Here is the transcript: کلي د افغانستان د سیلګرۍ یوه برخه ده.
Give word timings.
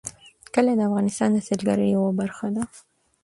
کلي 0.53 0.73
د 0.77 0.81
افغانستان 0.89 1.29
د 1.33 1.37
سیلګرۍ 1.47 1.87
یوه 1.95 2.11
برخه 2.19 2.47
ده. 2.55 2.63